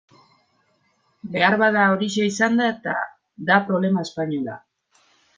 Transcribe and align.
Beharbada 1.33 1.83
horixe 1.95 2.25
izan 2.29 2.57
da 2.61 2.69
eta 2.75 2.95
da 3.49 3.59
problema 3.67 4.07
espainola. 4.07 4.57